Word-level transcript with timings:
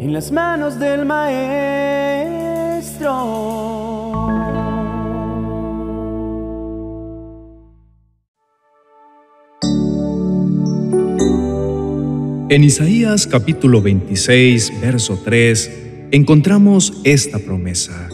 en 0.00 0.14
las 0.14 0.32
manos 0.32 0.78
del 0.80 1.04
Maestro. 1.04 1.50
En 12.48 12.64
Isaías 12.64 13.26
capítulo 13.26 13.82
26, 13.82 14.80
verso 14.80 15.20
3, 15.22 16.08
encontramos 16.12 17.02
esta 17.04 17.38
promesa. 17.38 18.08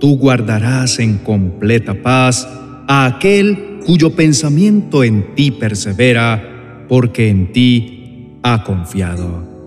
Tú 0.00 0.16
guardarás 0.16 0.98
en 0.98 1.18
completa 1.18 1.92
paz 2.02 2.48
a 2.88 3.04
aquel 3.04 3.80
cuyo 3.84 4.16
pensamiento 4.16 5.04
en 5.04 5.34
ti 5.34 5.50
persevera, 5.50 6.86
porque 6.88 7.28
en 7.28 7.52
ti 7.52 8.38
ha 8.42 8.64
confiado. 8.64 9.57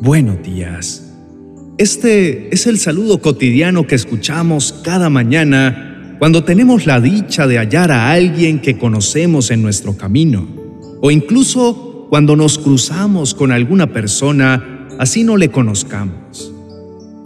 Buenos 0.00 0.40
días. 0.44 1.12
Este 1.76 2.54
es 2.54 2.68
el 2.68 2.78
saludo 2.78 3.20
cotidiano 3.20 3.84
que 3.88 3.96
escuchamos 3.96 4.72
cada 4.84 5.10
mañana 5.10 6.14
cuando 6.20 6.44
tenemos 6.44 6.86
la 6.86 7.00
dicha 7.00 7.48
de 7.48 7.58
hallar 7.58 7.90
a 7.90 8.12
alguien 8.12 8.60
que 8.60 8.78
conocemos 8.78 9.50
en 9.50 9.60
nuestro 9.60 9.96
camino, 9.96 10.46
o 11.00 11.10
incluso 11.10 12.06
cuando 12.10 12.36
nos 12.36 12.58
cruzamos 12.58 13.34
con 13.34 13.50
alguna 13.50 13.92
persona 13.92 14.86
así 15.00 15.24
no 15.24 15.36
le 15.36 15.48
conozcamos. 15.48 16.52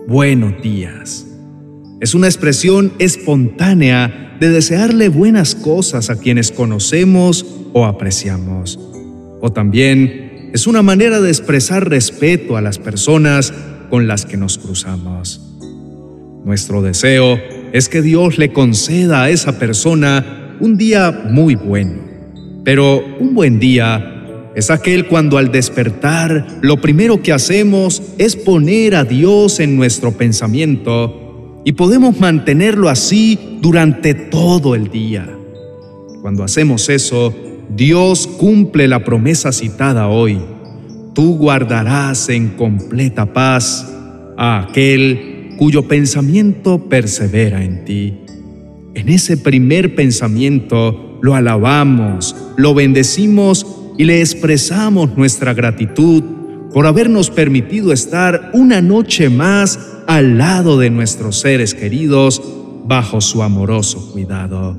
Buenos 0.09 0.63
días. 0.63 1.27
Es 2.01 2.15
una 2.15 2.27
expresión 2.27 2.95
espontánea 2.99 4.39
de 4.41 4.49
desearle 4.49 5.11
buenas 5.11 5.55
cosas 5.55 6.09
a 6.09 6.19
quienes 6.19 6.51
conocemos 6.51 7.45
o 7.75 7.85
apreciamos. 7.85 8.81
O 9.43 9.53
también 9.53 10.32
es 10.53 10.67
una 10.67 10.83
manera 10.83 11.21
de 11.21 11.29
expresar 11.29 11.89
respeto 11.89 12.57
a 12.57 12.61
las 12.61 12.79
personas 12.79 13.55
con 13.89 14.07
las 14.07 14.27
que 14.27 14.37
nos 14.37 14.59
cruzamos. 14.59 15.41
Nuestro 16.45 16.83
deseo 16.83 17.39
es 17.73 17.89
que 17.89 18.03
Dios 18.03 18.37
le 18.37 18.53
conceda 18.53 19.23
a 19.23 19.31
esa 19.31 19.59
persona 19.59 20.57
un 20.61 20.77
día 20.77 21.25
muy 21.31 21.55
bueno. 21.55 22.03
Pero 22.65 23.03
un 23.19 23.35
buen 23.35 23.59
día 23.59 24.51
es 24.55 24.71
aquel 24.71 25.07
cuando 25.07 25.39
al 25.39 25.51
despertar 25.51 26.59
lo 26.61 26.81
primero 26.81 27.23
que 27.23 27.33
hacemos 27.33 28.03
es 28.19 28.37
poner 28.37 28.95
a 28.95 29.05
Dios 29.05 29.59
en 29.59 29.77
nuestro 29.77 30.13
pensamiento 30.13 31.63
y 31.65 31.73
podemos 31.73 32.21
mantenerlo 32.21 32.91
así 32.91 33.59
durante 33.63 34.15
todo 34.15 34.75
el 34.75 34.91
día. 34.91 35.29
Cuando 36.21 36.45
hacemos 36.45 36.89
eso, 36.89 37.35
Dios 37.77 38.27
cumple 38.27 38.87
la 38.87 39.03
promesa 39.03 39.51
citada 39.51 40.09
hoy. 40.09 40.39
Tú 41.15 41.37
guardarás 41.37 42.29
en 42.29 42.51
completa 42.51 43.33
paz 43.33 43.91
a 44.37 44.61
aquel 44.61 45.55
cuyo 45.59 45.89
pensamiento 45.89 46.89
persevera 46.89 47.65
en 47.65 47.85
ti. 47.85 48.19
En 48.95 49.09
ese 49.09 49.39
primer 49.39 49.95
pensamiento 49.95 51.19
lo 51.23 51.35
alabamos, 51.35 52.37
lo 52.57 52.75
bendecimos 52.75 53.67
y 53.97 54.05
le 54.05 54.21
expresamos 54.21 55.17
nuestra 55.17 55.55
gratitud 55.55 56.23
por 56.75 56.87
habernos 56.87 57.31
permitido 57.31 57.93
estar 57.93 58.51
una 58.53 58.83
noche 58.83 59.31
más 59.31 59.79
al 60.07 60.37
lado 60.37 60.79
de 60.79 60.91
nuestros 60.91 61.41
seres 61.41 61.75
queridos 61.75 62.43
bajo 62.85 63.21
su 63.21 63.43
amoroso 63.43 64.13
cuidado. 64.13 64.77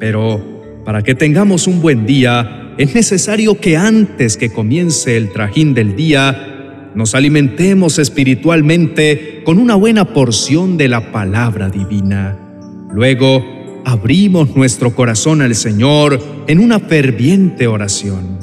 Pero 0.00 0.53
para 0.84 1.02
que 1.02 1.14
tengamos 1.14 1.66
un 1.66 1.80
buen 1.80 2.06
día, 2.06 2.74
es 2.76 2.94
necesario 2.94 3.58
que 3.58 3.76
antes 3.76 4.36
que 4.36 4.50
comience 4.50 5.16
el 5.16 5.32
trajín 5.32 5.74
del 5.74 5.96
día, 5.96 6.90
nos 6.94 7.14
alimentemos 7.14 7.98
espiritualmente 7.98 9.42
con 9.44 9.58
una 9.58 9.74
buena 9.74 10.12
porción 10.12 10.76
de 10.76 10.88
la 10.88 11.12
palabra 11.12 11.70
divina. 11.70 12.36
Luego, 12.92 13.82
abrimos 13.84 14.54
nuestro 14.54 14.94
corazón 14.94 15.42
al 15.42 15.54
Señor 15.54 16.20
en 16.46 16.58
una 16.58 16.78
ferviente 16.78 17.66
oración. 17.66 18.38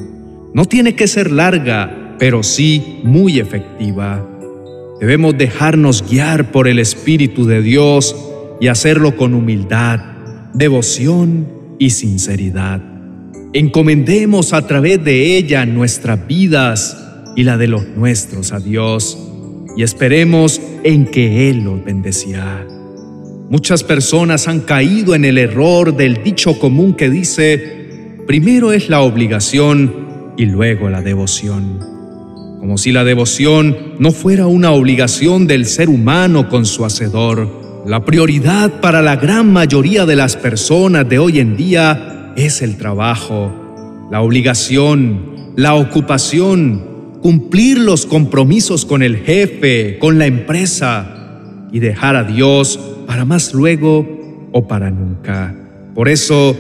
No 0.54 0.66
tiene 0.66 0.96
que 0.96 1.08
ser 1.08 1.32
larga, 1.32 2.16
pero 2.20 2.44
sí 2.44 3.00
muy 3.04 3.40
efectiva. 3.40 4.28
Debemos 5.00 5.38
dejarnos 5.38 6.04
guiar 6.10 6.52
por 6.52 6.68
el 6.68 6.80
Espíritu 6.80 7.46
de 7.46 7.62
Dios 7.62 8.16
y 8.60 8.68
hacerlo 8.68 9.16
con 9.16 9.34
humildad, 9.34 10.00
devoción 10.54 11.61
y 11.82 11.90
sinceridad. 11.90 12.80
Encomendemos 13.54 14.54
a 14.54 14.68
través 14.68 15.04
de 15.04 15.36
ella 15.36 15.66
nuestras 15.66 16.28
vidas 16.28 16.96
y 17.36 17.42
la 17.42 17.58
de 17.58 17.68
los 17.68 17.88
nuestros 17.88 18.54
a 18.54 18.60
Dios 18.60 19.18
y 19.76 19.82
esperemos 19.82 20.62
en 20.84 21.08
que 21.08 21.50
Él 21.50 21.64
los 21.64 21.84
bendecirá. 21.84 22.68
Muchas 23.50 23.84
personas 23.84 24.48
han 24.48 24.60
caído 24.60 25.16
en 25.16 25.26
el 25.26 25.40
error 25.40 25.98
del 25.98 26.24
dicho 26.24 26.60
común 26.60 26.94
que 26.94 27.10
dice, 27.10 28.20
primero 28.28 28.74
es 28.74 28.88
la 28.88 29.02
obligación 29.02 30.34
y 30.38 30.46
luego 30.46 30.88
la 30.88 31.02
devoción 31.02 31.80
como 32.60 32.78
si 32.78 32.92
la 32.92 33.04
devoción 33.04 33.96
no 33.98 34.12
fuera 34.12 34.46
una 34.46 34.70
obligación 34.70 35.48
del 35.48 35.66
ser 35.66 35.90
humano 35.90 36.48
con 36.48 36.68
su 36.68 36.86
Hacedor. 36.86 37.61
La 37.86 38.06
prioridad 38.06 38.80
para 38.80 39.02
la 39.02 39.16
gran 39.16 39.52
mayoría 39.52 40.06
de 40.06 40.16
las 40.16 40.36
personas 40.36 41.10
de 41.10 41.18
hoy 41.18 41.40
en 41.40 41.58
día 41.58 42.32
es 42.36 42.62
el 42.62 42.78
trabajo, 42.78 43.52
la 44.12 44.22
obligación, 44.22 45.54
la 45.56 45.74
ocupación, 45.74 47.18
cumplir 47.24 47.80
los 47.80 48.06
compromisos 48.06 48.86
con 48.86 49.02
el 49.02 49.18
jefe, 49.18 49.98
con 49.98 50.20
la 50.20 50.28
empresa 50.28 51.40
y 51.72 51.80
dejar 51.80 52.16
a 52.16 52.24
Dios 52.24 52.80
para 53.08 53.26
más 53.26 53.52
luego 53.52 54.50
o 54.52 54.68
para 54.68 54.92
nunca. 54.92 55.56
Por 55.96 56.08
eso, 56.08 56.56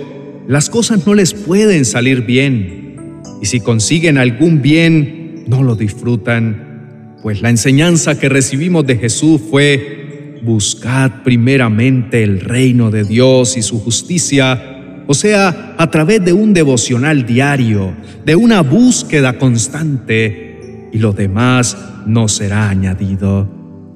las 0.47 0.71
cosas 0.71 1.05
no 1.05 1.13
les 1.13 1.35
pueden 1.35 1.85
salir 1.85 2.21
bien. 2.25 2.95
Y 3.43 3.45
si 3.45 3.59
consiguen 3.59 4.17
algún 4.17 4.63
bien, 4.63 5.43
no 5.47 5.61
lo 5.61 5.75
disfrutan, 5.75 7.17
pues 7.21 7.43
la 7.43 7.51
enseñanza 7.51 8.19
que 8.19 8.27
recibimos 8.27 8.87
de 8.87 8.97
Jesús 8.97 9.39
fue, 9.51 10.00
buscad 10.43 11.23
primeramente 11.23 12.23
el 12.23 12.41
reino 12.41 12.91
de 12.91 13.03
Dios 13.03 13.57
y 13.57 13.61
su 13.61 13.79
justicia, 13.79 15.03
o 15.07 15.13
sea, 15.13 15.75
a 15.77 15.91
través 15.91 16.23
de 16.23 16.33
un 16.33 16.53
devocional 16.53 17.25
diario, 17.25 17.93
de 18.25 18.35
una 18.35 18.61
búsqueda 18.61 19.37
constante, 19.37 20.89
y 20.91 20.97
lo 20.97 21.13
demás 21.13 21.77
no 22.05 22.27
será 22.27 22.69
añadido. 22.69 23.49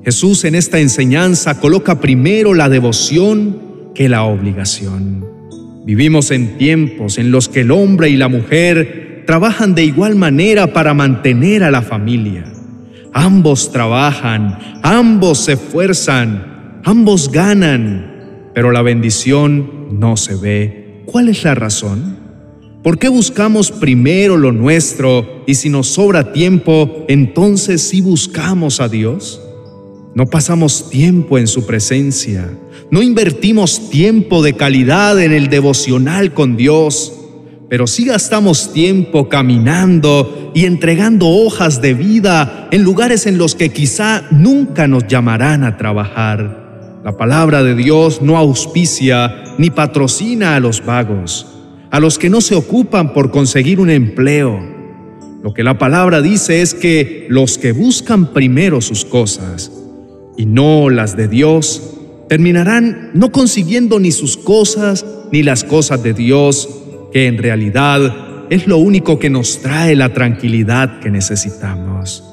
Jesús 0.04 0.46
en 0.46 0.56
esta 0.56 0.80
enseñanza 0.80 1.60
coloca 1.60 2.00
primero 2.00 2.54
la 2.54 2.70
devoción 2.70 3.92
que 3.96 4.08
la 4.08 4.24
obligación. 4.24 5.26
Vivimos 5.86 6.32
en 6.32 6.58
tiempos 6.58 7.18
en 7.18 7.32
los 7.32 7.50
que 7.50 7.62
el 7.62 7.72
hombre 7.72 8.10
y 8.10 8.18
la 8.18 8.28
mujer 8.28 9.24
trabajan 9.26 9.76
de 9.76 9.84
igual 9.84 10.16
manera 10.16 10.74
para 10.74 10.94
mantener 10.94 11.64
a 11.64 11.72
la 11.72 11.82
familia. 11.82 12.46
Ambos 13.18 13.72
trabajan, 13.72 14.60
ambos 14.84 15.46
se 15.46 15.54
esfuerzan, 15.54 16.82
ambos 16.84 17.32
ganan, 17.32 18.50
pero 18.54 18.74
la 18.74 18.82
bendición 18.82 19.88
no 19.98 20.18
se 20.18 20.36
ve. 20.36 21.02
¿Cuál 21.06 21.30
es 21.30 21.46
la 21.46 21.56
razón? 21.56 22.18
¿Por 22.84 23.00
qué 23.00 23.08
buscamos 23.08 23.72
primero 23.72 24.36
lo 24.36 24.52
nuestro 24.52 25.46
y 25.48 25.56
si 25.56 25.70
nos 25.70 25.88
sobra 25.88 26.34
tiempo, 26.34 27.06
entonces 27.08 27.84
sí 27.84 28.02
buscamos 28.02 28.82
a 28.82 28.90
Dios? 28.90 29.42
No 30.14 30.26
pasamos 30.26 30.90
tiempo 30.90 31.38
en 31.38 31.48
su 31.48 31.66
presencia, 31.66 32.52
no 32.92 33.02
invertimos 33.02 33.90
tiempo 33.90 34.44
de 34.44 34.56
calidad 34.56 35.22
en 35.22 35.32
el 35.32 35.50
devocional 35.50 36.34
con 36.34 36.58
Dios 36.58 37.14
pero 37.70 37.88
sí 37.88 38.06
gastamos 38.06 38.74
tiempo 38.74 39.28
caminando 39.28 40.52
y 40.54 40.66
entregando 40.66 41.28
hojas 41.28 41.82
de 41.82 41.94
vida 41.94 42.68
en 42.72 42.84
lugares 42.84 43.26
en 43.26 43.38
los 43.38 43.56
que 43.56 43.70
quizá 43.70 44.24
nunca 44.32 44.88
nos 44.88 45.08
llamarán 45.08 45.64
a 45.64 45.78
trabajar. 45.78 47.02
La 47.04 47.18
palabra 47.18 47.64
de 47.64 47.76
Dios 47.76 48.22
no 48.22 48.38
auspicia 48.38 49.56
ni 49.58 49.70
patrocina 49.70 50.56
a 50.56 50.60
los 50.60 50.86
vagos, 50.86 51.48
a 51.92 52.00
los 52.00 52.20
que 52.20 52.30
no 52.30 52.42
se 52.42 52.56
ocupan 52.56 53.14
por 53.14 53.32
conseguir 53.32 53.80
un 53.80 53.90
empleo. 53.90 54.60
Lo 55.44 55.54
que 55.54 55.64
la 55.64 55.78
palabra 55.78 56.22
dice 56.22 56.62
es 56.62 56.74
que 56.74 57.28
los 57.30 57.58
que 57.58 57.72
buscan 57.72 58.34
primero 58.34 58.82
sus 58.82 59.06
cosas 59.06 59.72
y 60.38 60.46
no 60.46 60.90
las 60.90 61.16
de 61.16 61.28
Dios, 61.28 61.96
terminarán 62.28 63.12
no 63.14 63.32
consiguiendo 63.32 64.00
ni 64.00 64.12
sus 64.12 64.38
cosas 64.38 65.06
ni 65.32 65.44
las 65.44 65.64
cosas 65.64 66.02
de 66.02 66.14
Dios 66.14 66.85
que 67.16 67.28
en 67.28 67.38
realidad 67.38 68.46
es 68.50 68.68
lo 68.68 68.76
único 68.76 69.20
que 69.20 69.30
nos 69.30 69.62
trae 69.62 69.96
la 69.96 70.12
tranquilidad 70.12 71.00
que 71.00 71.10
necesitamos. 71.10 72.26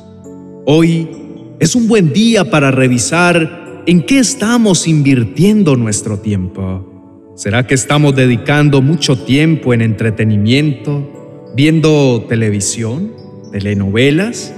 Hoy 0.67 1.09
es 1.61 1.77
un 1.77 1.87
buen 1.87 2.13
día 2.13 2.51
para 2.51 2.73
revisar 2.73 3.85
en 3.87 4.03
qué 4.03 4.19
estamos 4.19 4.89
invirtiendo 4.89 5.77
nuestro 5.77 6.19
tiempo. 6.19 7.33
¿Será 7.37 7.65
que 7.65 7.75
estamos 7.75 8.17
dedicando 8.17 8.83
mucho 8.83 9.17
tiempo 9.17 9.73
en 9.73 9.83
entretenimiento, 9.83 11.53
viendo 11.55 12.27
televisión, 12.29 13.13
telenovelas, 13.53 14.53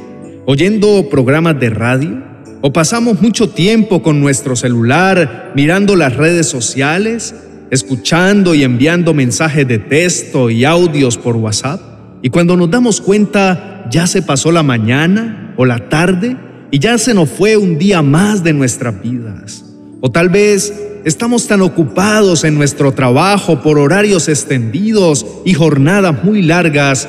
oyendo 0.47 1.07
programas 1.11 1.61
de 1.61 1.69
radio? 1.69 2.25
¿O 2.63 2.73
pasamos 2.73 3.21
mucho 3.21 3.51
tiempo 3.51 4.03
con 4.03 4.23
nuestro 4.23 4.57
celular 4.57 5.53
mirando 5.55 5.97
las 5.97 6.17
redes 6.17 6.47
sociales, 6.49 7.35
escuchando 7.75 8.55
y 8.55 8.63
enviando 8.63 9.13
mensajes 9.13 9.69
de 9.69 9.79
texto 9.79 10.49
y 10.49 10.65
audios 10.65 11.19
por 11.19 11.37
WhatsApp? 11.37 11.81
Y 12.23 12.31
cuando 12.31 12.57
nos 12.57 12.71
damos 12.71 13.01
cuenta, 13.01 13.87
ya 13.91 14.07
se 14.07 14.23
pasó 14.23 14.51
la 14.51 14.63
mañana 14.63 15.55
o 15.57 15.65
la 15.65 15.89
tarde 15.89 16.37
y 16.71 16.79
ya 16.79 16.97
se 16.99 17.15
nos 17.15 17.29
fue 17.29 17.57
un 17.57 17.79
día 17.79 18.03
más 18.03 18.43
de 18.43 18.53
nuestras 18.53 19.01
vidas. 19.03 19.65
O 20.01 20.11
tal 20.11 20.29
vez 20.29 20.73
estamos 21.05 21.47
tan 21.47 21.61
ocupados 21.61 22.45
en 22.45 22.55
nuestro 22.55 22.93
trabajo 22.93 23.63
por 23.63 23.79
horarios 23.79 24.29
extendidos 24.29 25.27
y 25.45 25.55
jornadas 25.55 26.25
muy 26.25 26.43
largas 26.43 27.09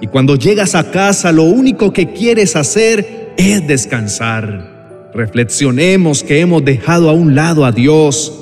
y 0.00 0.06
cuando 0.06 0.36
llegas 0.36 0.74
a 0.74 0.90
casa 0.90 1.32
lo 1.32 1.44
único 1.44 1.92
que 1.92 2.12
quieres 2.12 2.56
hacer 2.56 3.34
es 3.36 3.66
descansar. 3.66 5.10
Reflexionemos 5.14 6.22
que 6.22 6.40
hemos 6.40 6.64
dejado 6.64 7.10
a 7.10 7.12
un 7.12 7.34
lado 7.34 7.64
a 7.64 7.72
Dios 7.72 8.32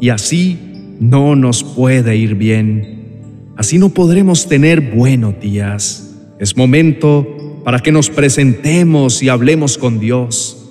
y 0.00 0.10
así 0.10 0.67
no 1.00 1.36
nos 1.36 1.64
puede 1.64 2.16
ir 2.16 2.34
bien. 2.34 3.52
Así 3.56 3.78
no 3.78 3.88
podremos 3.90 4.48
tener 4.48 4.80
buenos 4.80 5.40
días. 5.40 6.14
Es 6.38 6.56
momento 6.56 7.62
para 7.64 7.80
que 7.80 7.92
nos 7.92 8.10
presentemos 8.10 9.22
y 9.22 9.28
hablemos 9.28 9.78
con 9.78 9.98
Dios. 9.98 10.70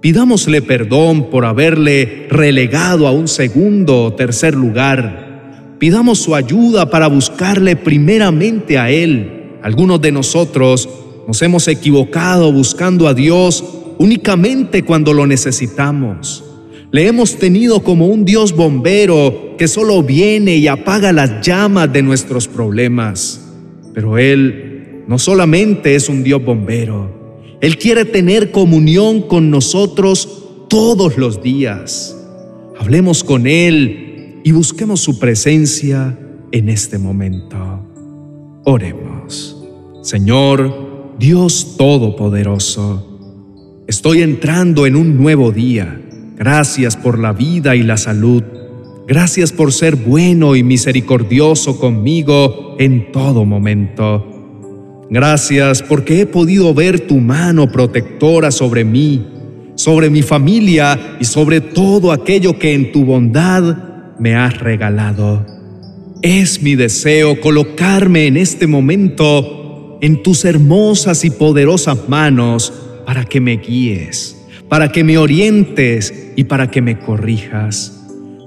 Pidámosle 0.00 0.62
perdón 0.62 1.30
por 1.30 1.44
haberle 1.44 2.26
relegado 2.30 3.06
a 3.06 3.12
un 3.12 3.28
segundo 3.28 4.04
o 4.04 4.12
tercer 4.14 4.54
lugar. 4.54 5.76
Pidamos 5.78 6.18
su 6.18 6.34
ayuda 6.34 6.90
para 6.90 7.06
buscarle 7.06 7.76
primeramente 7.76 8.78
a 8.78 8.90
Él 8.90 9.36
algunos 9.66 10.00
de 10.00 10.12
nosotros 10.12 10.88
nos 11.26 11.42
hemos 11.42 11.66
equivocado 11.66 12.52
buscando 12.52 13.08
a 13.08 13.14
Dios 13.14 13.64
únicamente 13.98 14.84
cuando 14.84 15.12
lo 15.12 15.26
necesitamos. 15.26 16.44
Le 16.92 17.08
hemos 17.08 17.34
tenido 17.34 17.82
como 17.82 18.06
un 18.06 18.24
Dios 18.24 18.54
bombero 18.54 19.45
que 19.56 19.68
solo 19.68 20.02
viene 20.02 20.56
y 20.56 20.68
apaga 20.68 21.12
las 21.12 21.46
llamas 21.46 21.92
de 21.92 22.02
nuestros 22.02 22.48
problemas. 22.48 23.40
Pero 23.94 24.18
Él 24.18 25.04
no 25.06 25.18
solamente 25.18 25.94
es 25.94 26.08
un 26.08 26.22
Dios 26.22 26.44
bombero, 26.44 27.38
Él 27.60 27.78
quiere 27.78 28.04
tener 28.04 28.50
comunión 28.50 29.22
con 29.22 29.50
nosotros 29.50 30.44
todos 30.68 31.16
los 31.16 31.42
días. 31.42 32.16
Hablemos 32.78 33.24
con 33.24 33.46
Él 33.46 34.40
y 34.44 34.52
busquemos 34.52 35.00
su 35.00 35.18
presencia 35.18 36.18
en 36.52 36.68
este 36.68 36.98
momento. 36.98 37.56
Oremos. 38.64 39.64
Señor, 40.02 41.14
Dios 41.18 41.76
Todopoderoso, 41.78 43.84
estoy 43.86 44.22
entrando 44.22 44.86
en 44.86 44.96
un 44.96 45.16
nuevo 45.16 45.50
día. 45.50 46.00
Gracias 46.36 46.96
por 46.96 47.18
la 47.18 47.32
vida 47.32 47.74
y 47.74 47.82
la 47.82 47.96
salud. 47.96 48.42
Gracias 49.08 49.52
por 49.52 49.72
ser 49.72 49.94
bueno 49.94 50.56
y 50.56 50.64
misericordioso 50.64 51.78
conmigo 51.78 52.74
en 52.80 53.12
todo 53.12 53.44
momento. 53.44 54.36
Gracias 55.08 55.80
porque 55.80 56.22
he 56.22 56.26
podido 56.26 56.74
ver 56.74 57.06
tu 57.06 57.18
mano 57.18 57.70
protectora 57.70 58.50
sobre 58.50 58.84
mí, 58.84 59.24
sobre 59.76 60.10
mi 60.10 60.22
familia 60.22 61.18
y 61.20 61.24
sobre 61.24 61.60
todo 61.60 62.10
aquello 62.10 62.58
que 62.58 62.74
en 62.74 62.90
tu 62.90 63.04
bondad 63.04 64.16
me 64.18 64.34
has 64.34 64.58
regalado. 64.58 65.46
Es 66.22 66.60
mi 66.60 66.74
deseo 66.74 67.40
colocarme 67.40 68.26
en 68.26 68.36
este 68.36 68.66
momento 68.66 69.98
en 70.00 70.20
tus 70.24 70.44
hermosas 70.44 71.24
y 71.24 71.30
poderosas 71.30 72.08
manos 72.08 72.72
para 73.06 73.24
que 73.24 73.40
me 73.40 73.58
guíes, 73.58 74.48
para 74.68 74.90
que 74.90 75.04
me 75.04 75.16
orientes 75.16 76.32
y 76.34 76.42
para 76.42 76.72
que 76.72 76.82
me 76.82 76.98
corrijas. 76.98 77.95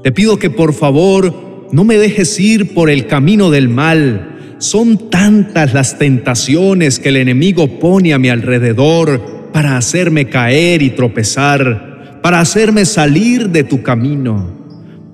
Te 0.04 0.12
pido 0.14 0.40
que 0.40 0.50
por 0.50 0.74
favor 0.74 1.68
no 1.72 1.84
me 1.84 1.98
dejes 1.98 2.40
ir 2.40 2.74
por 2.74 2.90
el 2.90 3.06
camino 3.08 3.52
del 3.52 3.70
mal. 3.70 4.56
Son 4.60 5.10
tantas 5.10 5.74
las 5.74 5.98
tentaciones 5.98 7.00
que 7.00 7.10
el 7.10 7.18
enemigo 7.18 7.80
pone 7.80 8.14
a 8.14 8.20
mi 8.20 8.30
alrededor 8.30 9.52
para 9.52 9.78
hacerme 9.78 10.30
caer 10.30 10.82
y 10.82 10.92
tropezar, 10.92 12.20
para 12.22 12.40
hacerme 12.40 12.86
salir 12.86 13.50
de 13.50 13.64
tu 13.64 13.82
camino. 13.84 14.58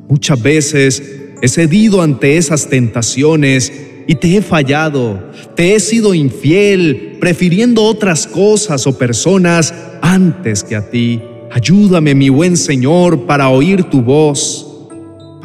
Muchas 0.08 0.42
veces 0.42 1.04
he 1.42 1.48
cedido 1.48 2.02
ante 2.02 2.38
esas 2.38 2.70
tentaciones 2.70 3.74
y 4.08 4.16
te 4.16 4.38
he 4.38 4.42
fallado, 4.42 5.32
te 5.56 5.76
he 5.76 5.80
sido 5.80 6.14
infiel, 6.14 7.18
prefiriendo 7.20 7.84
otras 7.84 8.28
cosas 8.28 8.86
o 8.86 8.98
personas 8.98 9.74
antes 10.02 10.64
que 10.64 10.76
a 10.76 10.90
ti. 10.90 11.22
Ayúdame, 11.52 12.14
mi 12.14 12.30
buen 12.30 12.58
Señor, 12.58 13.26
para 13.26 13.50
oír 13.50 13.84
tu 13.86 14.02
voz, 14.02 14.65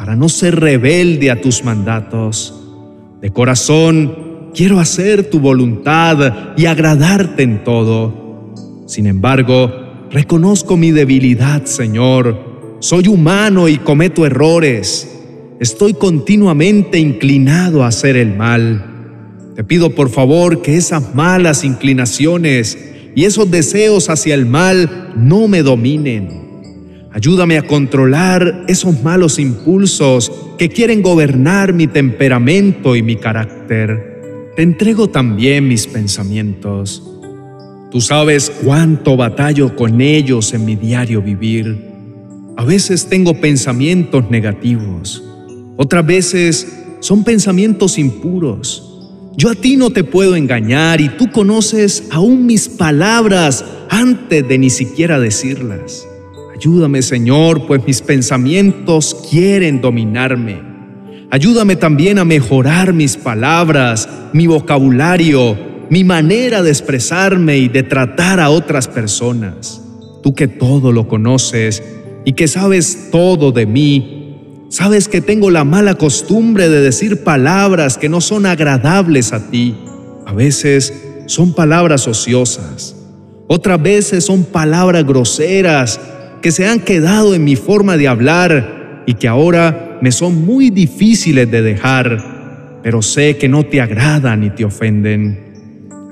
para 0.01 0.15
no 0.15 0.29
ser 0.29 0.59
rebelde 0.59 1.29
a 1.29 1.39
tus 1.39 1.63
mandatos. 1.63 2.59
De 3.21 3.29
corazón, 3.29 4.49
quiero 4.51 4.79
hacer 4.79 5.29
tu 5.29 5.39
voluntad 5.39 6.55
y 6.57 6.65
agradarte 6.65 7.43
en 7.43 7.63
todo. 7.63 8.51
Sin 8.87 9.05
embargo, 9.05 9.69
reconozco 10.09 10.75
mi 10.75 10.89
debilidad, 10.89 11.65
Señor. 11.65 12.77
Soy 12.79 13.09
humano 13.09 13.69
y 13.69 13.77
cometo 13.77 14.25
errores 14.25 15.07
estoy 15.59 15.93
continuamente 15.93 16.97
inclinado 16.97 17.83
a 17.83 17.87
hacer 17.89 18.15
el 18.15 18.35
mal. 18.35 19.53
Te 19.55 19.63
pido 19.63 19.91
por 19.91 20.09
favor 20.09 20.63
que 20.63 20.77
esas 20.77 21.13
malas 21.13 21.63
inclinaciones 21.63 22.75
y 23.13 23.25
esos 23.25 23.51
deseos 23.51 24.09
hacia 24.09 24.33
el 24.33 24.47
mal 24.47 25.13
no 25.15 25.47
me 25.47 25.61
dominen. 25.61 26.40
Ayúdame 27.13 27.57
a 27.57 27.63
controlar 27.63 28.65
esos 28.67 29.01
malos 29.03 29.39
impulsos 29.39 30.31
que 30.57 30.69
quieren 30.69 31.01
gobernar 31.01 31.73
mi 31.73 31.87
temperamento 31.87 32.95
y 32.95 33.03
mi 33.03 33.17
carácter. 33.17 34.51
Te 34.55 34.63
entrego 34.63 35.09
también 35.09 35.67
mis 35.67 35.87
pensamientos. 35.87 37.03
Tú 37.91 37.99
sabes 37.99 38.51
cuánto 38.63 39.17
batallo 39.17 39.75
con 39.75 39.99
ellos 39.99 40.53
en 40.53 40.65
mi 40.65 40.75
diario 40.75 41.21
vivir. 41.21 41.91
A 42.57 42.63
veces 42.63 43.07
tengo 43.07 43.33
pensamientos 43.41 44.29
negativos 44.29 45.23
otras 45.83 46.05
veces 46.05 46.67
son 46.99 47.23
pensamientos 47.23 47.97
impuros. 47.97 48.87
Yo 49.35 49.49
a 49.49 49.55
ti 49.55 49.77
no 49.77 49.89
te 49.89 50.03
puedo 50.03 50.35
engañar 50.35 51.01
y 51.01 51.09
tú 51.09 51.31
conoces 51.31 52.03
aún 52.11 52.45
mis 52.45 52.69
palabras 52.69 53.65
antes 53.89 54.47
de 54.47 54.59
ni 54.59 54.69
siquiera 54.69 55.19
decirlas. 55.19 56.07
Ayúdame, 56.61 57.01
Señor, 57.01 57.65
pues 57.65 57.83
mis 57.87 58.03
pensamientos 58.03 59.17
quieren 59.31 59.81
dominarme. 59.81 60.61
Ayúdame 61.31 61.75
también 61.75 62.19
a 62.19 62.23
mejorar 62.23 62.93
mis 62.93 63.17
palabras, 63.17 64.07
mi 64.31 64.45
vocabulario, 64.45 65.57
mi 65.89 66.03
manera 66.03 66.61
de 66.61 66.69
expresarme 66.69 67.57
y 67.57 67.67
de 67.67 67.81
tratar 67.81 68.39
a 68.39 68.51
otras 68.51 68.87
personas. 68.87 69.81
Tú 70.21 70.35
que 70.35 70.47
todo 70.47 70.91
lo 70.91 71.07
conoces 71.07 71.81
y 72.25 72.33
que 72.33 72.47
sabes 72.47 73.09
todo 73.11 73.51
de 73.51 73.65
mí, 73.65 74.17
Sabes 74.69 75.09
que 75.09 75.19
tengo 75.19 75.49
la 75.51 75.65
mala 75.65 75.95
costumbre 75.95 76.69
de 76.69 76.79
decir 76.79 77.25
palabras 77.25 77.97
que 77.97 78.07
no 78.07 78.21
son 78.21 78.45
agradables 78.45 79.33
a 79.33 79.51
ti. 79.51 79.75
A 80.25 80.31
veces 80.31 80.93
son 81.25 81.53
palabras 81.53 82.07
ociosas. 82.07 82.95
Otras 83.47 83.81
veces 83.83 84.23
son 84.23 84.45
palabras 84.45 85.05
groseras 85.05 85.99
que 86.41 86.51
se 86.51 86.67
han 86.67 86.79
quedado 86.79 87.35
en 87.35 87.43
mi 87.43 87.55
forma 87.55 87.97
de 87.97 88.07
hablar 88.07 89.03
y 89.05 89.13
que 89.13 89.27
ahora 89.27 89.99
me 90.01 90.11
son 90.11 90.45
muy 90.45 90.69
difíciles 90.69 91.49
de 91.49 91.61
dejar, 91.61 92.79
pero 92.83 93.01
sé 93.01 93.37
que 93.37 93.47
no 93.47 93.63
te 93.63 93.81
agradan 93.81 94.41
ni 94.41 94.49
te 94.49 94.65
ofenden. 94.65 95.51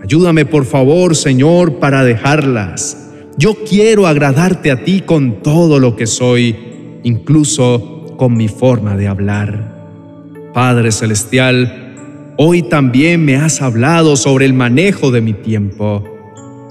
Ayúdame 0.04 0.46
por 0.46 0.66
favor, 0.66 1.16
Señor, 1.16 1.80
para 1.80 2.04
dejarlas. 2.04 3.12
Yo 3.38 3.56
quiero 3.68 4.06
agradarte 4.06 4.72
a 4.72 4.84
ti 4.84 5.02
con 5.02 5.42
todo 5.42 5.80
lo 5.80 5.96
que 5.96 6.08
soy, 6.08 6.56
incluso 7.04 8.16
con 8.18 8.36
mi 8.36 8.48
forma 8.48 8.96
de 8.96 9.08
hablar. 9.08 9.80
Padre 10.54 10.92
Celestial, 10.92 12.34
hoy 12.38 12.64
también 12.64 13.24
me 13.24 13.38
has 13.38 13.62
hablado 13.62 14.16
sobre 14.16 14.46
el 14.46 14.54
manejo 14.54 15.12
de 15.12 15.22
mi 15.22 15.34
tiempo. 15.34 16.04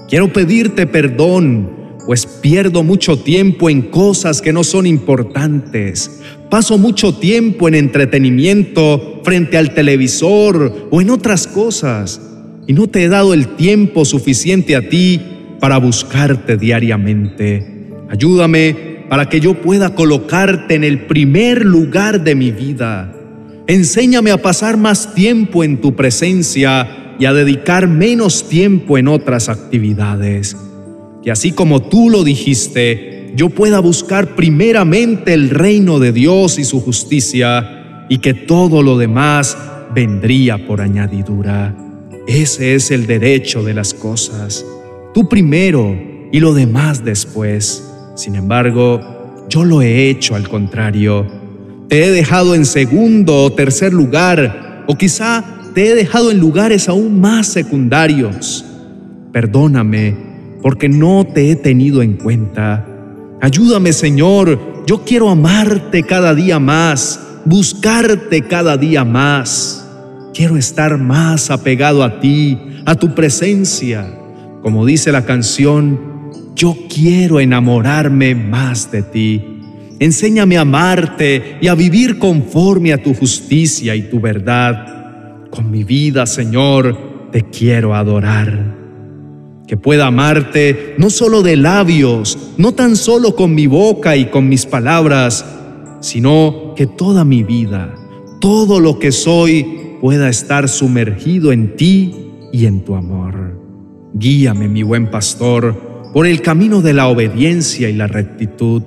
Quiero 0.07 0.31
pedirte 0.31 0.87
perdón, 0.87 1.78
pues 2.09 2.25
pierdo 2.25 2.81
mucho 2.81 3.19
tiempo 3.19 3.69
en 3.69 3.83
cosas 3.83 4.41
que 4.41 4.51
no 4.51 4.63
son 4.63 4.87
importantes. 4.87 6.19
Paso 6.49 6.79
mucho 6.79 7.13
tiempo 7.13 7.67
en 7.67 7.75
entretenimiento 7.75 9.21
frente 9.23 9.59
al 9.59 9.75
televisor 9.75 10.87
o 10.89 11.01
en 11.01 11.11
otras 11.11 11.45
cosas 11.45 12.19
y 12.65 12.73
no 12.73 12.87
te 12.87 13.03
he 13.03 13.09
dado 13.09 13.35
el 13.35 13.49
tiempo 13.49 14.05
suficiente 14.05 14.75
a 14.75 14.89
ti 14.89 15.21
para 15.59 15.77
buscarte 15.77 16.57
diariamente. 16.57 17.91
Ayúdame 18.09 19.05
para 19.07 19.29
que 19.29 19.39
yo 19.39 19.61
pueda 19.61 19.93
colocarte 19.93 20.73
en 20.73 20.83
el 20.83 21.05
primer 21.05 21.63
lugar 21.63 22.23
de 22.23 22.33
mi 22.33 22.49
vida. 22.49 23.13
Enséñame 23.67 24.31
a 24.31 24.41
pasar 24.41 24.77
más 24.77 25.13
tiempo 25.13 25.63
en 25.63 25.79
tu 25.79 25.95
presencia 25.95 27.15
y 27.19 27.25
a 27.25 27.33
dedicar 27.33 27.87
menos 27.87 28.49
tiempo 28.49 28.97
en 28.97 29.07
otras 29.07 29.47
actividades. 29.47 30.57
Que 31.23 31.31
así 31.31 31.51
como 31.51 31.81
tú 31.81 32.09
lo 32.09 32.23
dijiste, 32.23 33.31
yo 33.35 33.49
pueda 33.49 33.79
buscar 33.79 34.35
primeramente 34.35 35.33
el 35.33 35.49
reino 35.49 35.99
de 35.99 36.11
Dios 36.11 36.59
y 36.59 36.63
su 36.63 36.81
justicia, 36.81 38.05
y 38.09 38.17
que 38.19 38.33
todo 38.33 38.81
lo 38.81 38.97
demás 38.97 39.57
vendría 39.93 40.65
por 40.65 40.81
añadidura. 40.81 41.75
Ese 42.27 42.75
es 42.75 42.91
el 42.91 43.07
derecho 43.07 43.63
de 43.63 43.73
las 43.73 43.93
cosas. 43.93 44.65
Tú 45.13 45.29
primero 45.29 45.95
y 46.31 46.39
lo 46.39 46.53
demás 46.53 47.03
después. 47.03 47.83
Sin 48.15 48.35
embargo, 48.35 49.45
yo 49.49 49.63
lo 49.63 49.81
he 49.81 50.09
hecho 50.09 50.35
al 50.35 50.47
contrario. 50.47 51.25
Te 51.87 52.05
he 52.05 52.11
dejado 52.11 52.55
en 52.55 52.65
segundo 52.65 53.43
o 53.43 53.51
tercer 53.51 53.93
lugar, 53.93 54.85
o 54.87 54.95
quizá 54.95 55.43
te 55.73 55.87
he 55.87 55.95
dejado 55.95 56.31
en 56.31 56.39
lugares 56.39 56.89
aún 56.89 57.19
más 57.19 57.47
secundarios. 57.47 58.65
Perdóname, 59.31 60.15
porque 60.61 60.89
no 60.89 61.25
te 61.25 61.51
he 61.51 61.55
tenido 61.55 62.01
en 62.01 62.13
cuenta. 62.13 62.85
Ayúdame, 63.41 63.93
Señor, 63.93 64.83
yo 64.85 65.03
quiero 65.05 65.29
amarte 65.29 66.03
cada 66.03 66.35
día 66.35 66.59
más, 66.59 67.19
buscarte 67.45 68.41
cada 68.41 68.77
día 68.77 69.03
más. 69.03 69.87
Quiero 70.33 70.57
estar 70.57 70.97
más 70.97 71.49
apegado 71.49 72.03
a 72.03 72.19
ti, 72.19 72.57
a 72.85 72.95
tu 72.95 73.15
presencia. 73.15 74.05
Como 74.61 74.85
dice 74.85 75.11
la 75.11 75.25
canción, 75.25 75.99
yo 76.55 76.75
quiero 76.93 77.39
enamorarme 77.39 78.35
más 78.35 78.91
de 78.91 79.03
ti. 79.03 79.43
Enséñame 79.99 80.57
a 80.57 80.61
amarte 80.61 81.57
y 81.61 81.67
a 81.67 81.75
vivir 81.75 82.19
conforme 82.19 82.93
a 82.93 83.01
tu 83.01 83.13
justicia 83.13 83.95
y 83.95 84.03
tu 84.03 84.19
verdad. 84.19 85.49
Con 85.49 85.71
mi 85.71 85.83
vida, 85.83 86.25
Señor, 86.25 87.29
te 87.31 87.43
quiero 87.43 87.95
adorar 87.95 88.78
que 89.69 89.77
pueda 89.77 90.07
amarte 90.07 90.95
no 90.97 91.11
solo 91.11 91.43
de 91.43 91.55
labios, 91.55 92.55
no 92.57 92.71
tan 92.71 92.95
solo 92.95 93.35
con 93.35 93.53
mi 93.53 93.67
boca 93.67 94.17
y 94.17 94.25
con 94.25 94.49
mis 94.49 94.65
palabras, 94.65 95.45
sino 95.99 96.73
que 96.75 96.87
toda 96.87 97.23
mi 97.23 97.43
vida, 97.43 97.93
todo 98.41 98.79
lo 98.79 98.97
que 98.97 99.11
soy, 99.11 99.67
pueda 100.01 100.27
estar 100.27 100.67
sumergido 100.69 101.51
en 101.51 101.75
ti 101.75 102.15
y 102.51 102.65
en 102.65 102.83
tu 102.83 102.95
amor. 102.95 103.61
Guíame, 104.15 104.67
mi 104.67 104.81
buen 104.81 105.11
pastor, 105.11 106.09
por 106.15 106.25
el 106.25 106.41
camino 106.41 106.81
de 106.81 106.93
la 106.93 107.07
obediencia 107.07 107.91
y 107.91 107.93
la 107.93 108.07
rectitud. 108.07 108.81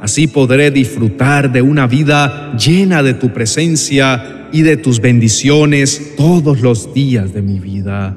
Así 0.00 0.26
podré 0.26 0.72
disfrutar 0.72 1.52
de 1.52 1.62
una 1.62 1.86
vida 1.86 2.56
llena 2.56 3.04
de 3.04 3.14
tu 3.14 3.32
presencia 3.32 4.48
y 4.52 4.62
de 4.62 4.76
tus 4.76 5.00
bendiciones 5.00 6.16
todos 6.16 6.62
los 6.62 6.92
días 6.92 7.32
de 7.32 7.42
mi 7.42 7.60
vida. 7.60 8.16